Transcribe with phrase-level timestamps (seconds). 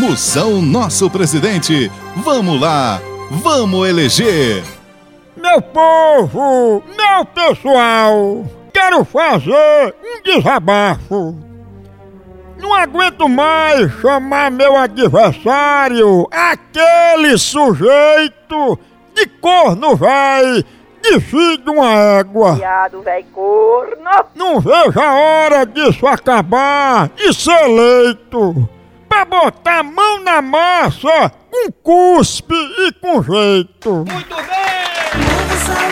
[0.00, 1.92] Moção Nosso Presidente.
[2.16, 4.64] Vamos lá, vamos eleger.
[5.36, 11.36] Meu povo, meu pessoal, quero fazer um desabafo.
[12.58, 18.78] Não aguento mais chamar meu adversário, aquele sujeito
[19.14, 20.64] de corno vai
[21.02, 22.54] de filho de uma égua.
[22.54, 24.10] Viado, véi corno.
[24.34, 28.79] Não vejo a hora disso acabar e ser eleito.
[29.30, 34.04] Botar a mão na massa, com cuspe e com jeito.
[35.14, 35.86] Mumução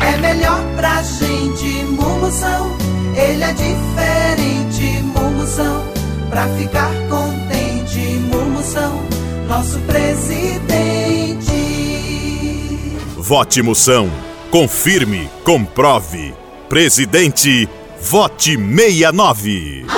[0.00, 1.84] é melhor pra gente.
[1.84, 2.74] Mumução,
[3.14, 5.02] ele é diferente.
[5.02, 5.84] Mumução,
[6.30, 8.00] pra ficar contente.
[8.32, 9.02] Mumução,
[9.46, 10.56] nosso presidente.
[13.18, 14.10] Vote Moção.
[14.50, 16.34] Confirme, comprove.
[16.70, 17.68] Presidente,
[18.00, 19.97] vote 69.